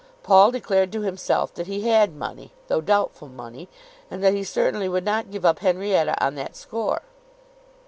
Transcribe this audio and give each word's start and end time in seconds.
Paul 0.23 0.49
declared 0.49 0.91
to 0.93 1.01
himself 1.01 1.53
that 1.53 1.67
he 1.67 1.83
had 1.87 2.15
money, 2.15 2.53
though 2.69 2.81
doubtful 2.81 3.27
money, 3.27 3.69
and 4.09 4.23
that 4.23 4.33
he 4.33 4.43
certainly 4.43 4.89
would 4.89 5.05
not 5.05 5.29
give 5.29 5.45
up 5.45 5.59
Henrietta 5.59 6.15
on 6.25 6.33
that 6.33 6.55
score. 6.55 7.03